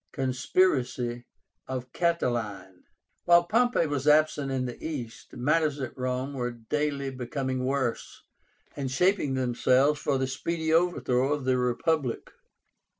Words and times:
CONSPIRACY 0.13 1.27
OF 1.67 1.93
CATILINE. 1.93 2.85
While 3.25 3.43
Pompey 3.43 3.85
was 3.85 4.07
absent 4.07 4.49
in 4.49 4.65
the 4.65 4.83
East, 4.83 5.33
matters 5.35 5.79
at 5.79 5.95
Rome 5.95 6.33
were 6.33 6.49
daily 6.49 7.11
becoming 7.11 7.63
worse, 7.67 8.23
and 8.75 8.89
shaping 8.89 9.35
themselves 9.35 9.99
for 10.01 10.17
the 10.17 10.25
speedy 10.25 10.73
overthrow 10.73 11.31
of 11.33 11.45
the 11.45 11.59
Republic. 11.59 12.31